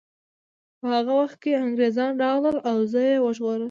په 0.79 0.85
هغه 0.95 1.13
وخت 1.21 1.37
کې 1.43 1.51
انګریزان 1.63 2.11
راغلل 2.23 2.57
او 2.69 2.77
زه 2.91 2.99
یې 3.09 3.15
وژغورلم 3.25 3.59